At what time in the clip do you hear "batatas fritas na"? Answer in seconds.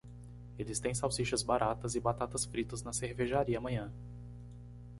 1.99-2.91